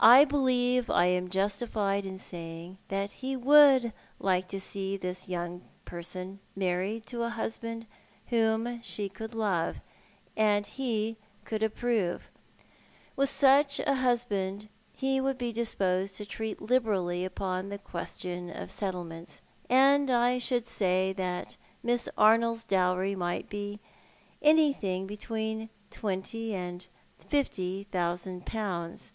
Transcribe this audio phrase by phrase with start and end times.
[0.00, 5.62] I believe I am justified in saying that he would like to see this young
[5.84, 7.88] person married to a husband
[8.28, 9.80] whom she could love,
[10.36, 12.28] and he could approve.
[13.16, 18.70] With such a husband he would be disposed to treat liberally upon the question of
[18.70, 23.80] settlements; and I should say that Miss Arnold's dowry might be
[24.42, 26.86] anything between twenty and
[27.18, 29.10] fifty thousand i)0unds.